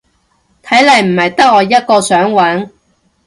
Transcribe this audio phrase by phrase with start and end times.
[0.63, 2.71] 睇嚟唔係得我一個想搵